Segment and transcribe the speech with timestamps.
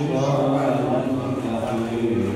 [0.00, 2.27] إلى أن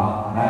[0.00, 0.49] Bye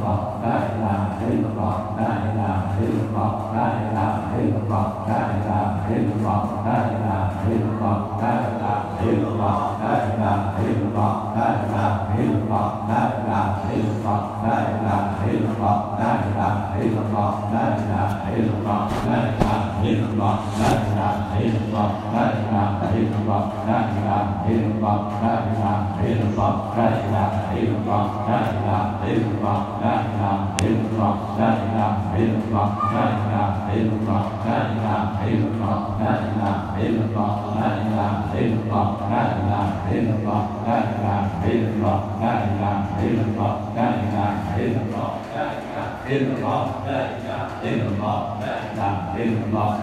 [25.21, 48.40] ละอิละอิละละอิละอิละละอิละอิละละอิละอิละละอิละอิละละอิละอิละละอิละอิละละอิละอิละละอิละอิละละอิละอิละละอิละอิละละอิละอิละละอิละอิละละอิละอิละละอิละ
[48.71, 49.81] ilaha illallah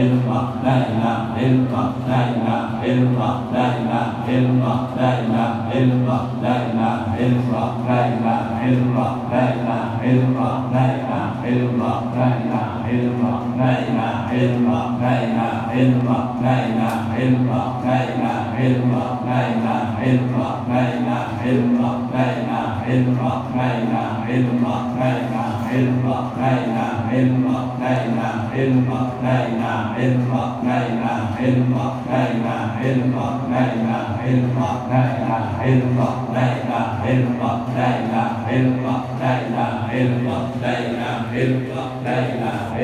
[0.00, 7.14] illallah la ilaha illallah la ilaha illallah la ilaha illallah la ilaha illallah la ilaha
[7.24, 13.34] illallah la ilaha illallah la ilaha illallah la ilaha illallah la ilaha illallah
[42.44, 42.83] la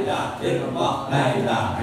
[0.11, 1.79] illallah la ilaha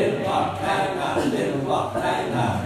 [0.00, 0.61] illallah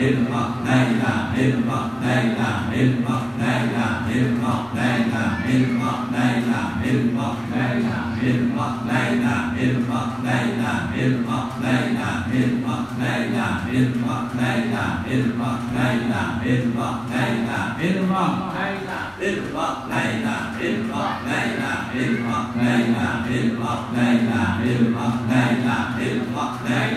[0.00, 5.00] ni mô đây là ni mô đây là ni mô đây là ni mô đây
[5.12, 10.00] là ni mô đây là ni mô đây là ni mô đây là ni mô
[10.24, 15.06] đây là ni mô đây là ni mô đây là ni mô đây là ni
[15.10, 20.52] mô đây là ni mô đây là ni mô đây là ni mô đây là
[20.60, 25.54] ni mô đây là ni mô đây là ni mô đây là ni mô đây
[25.64, 26.89] là ni mô đây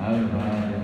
[0.00, 0.77] 还有什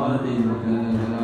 [0.09, 1.18] Al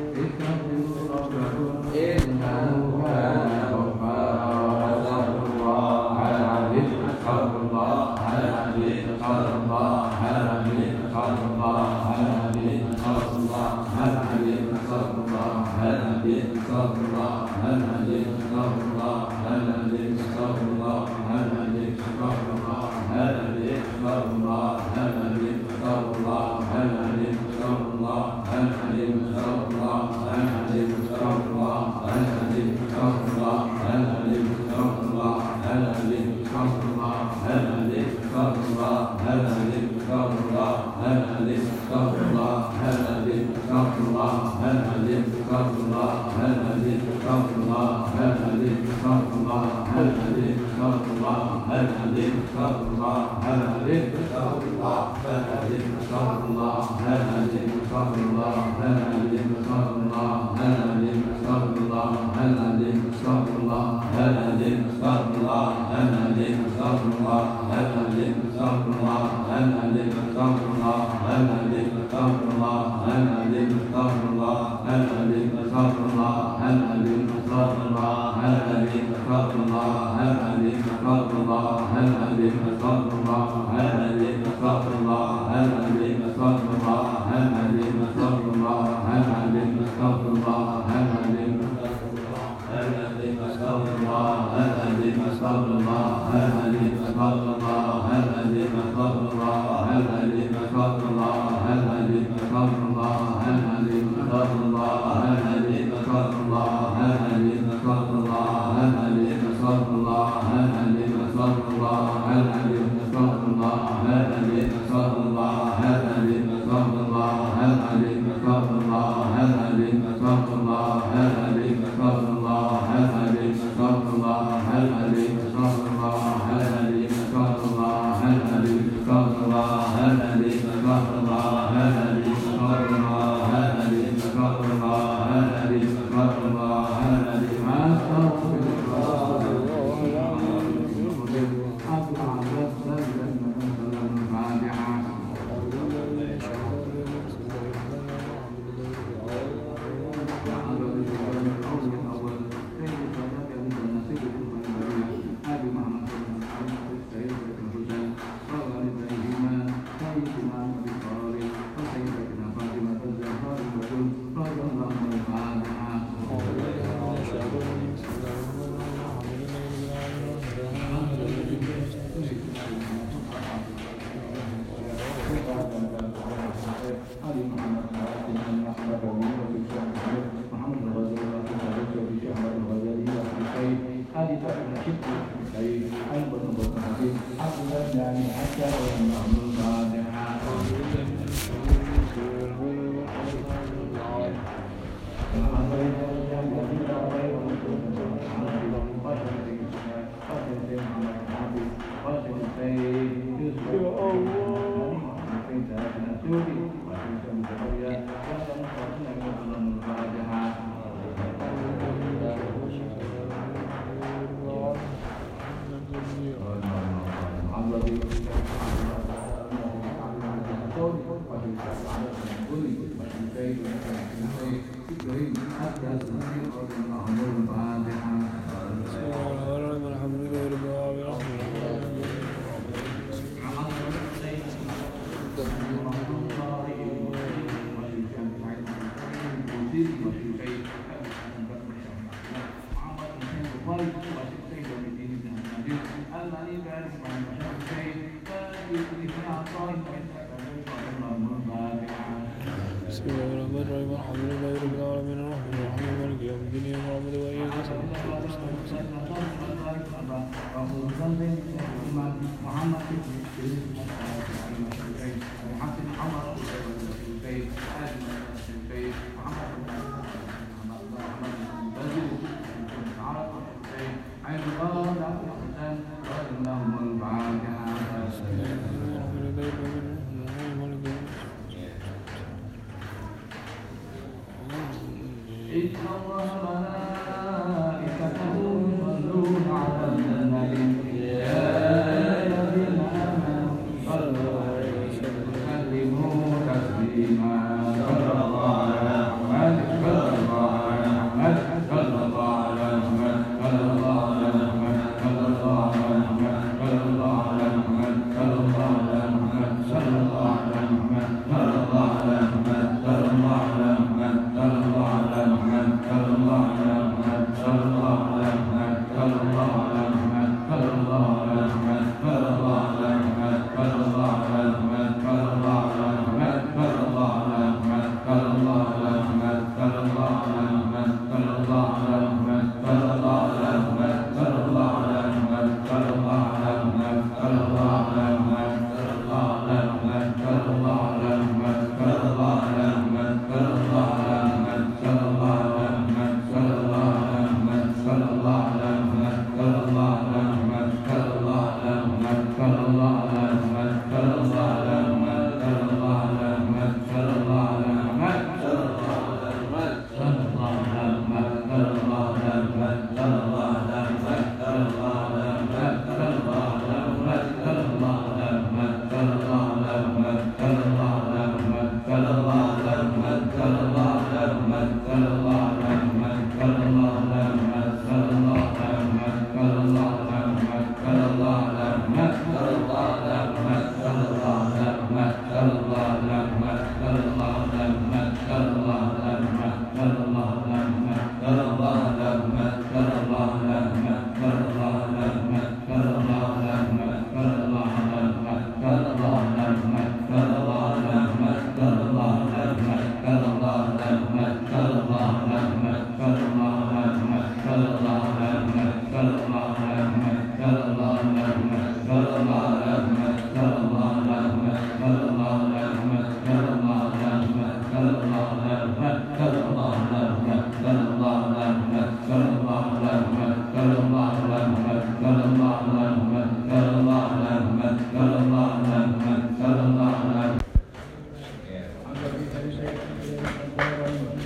[0.00, 0.29] Mm-hmm.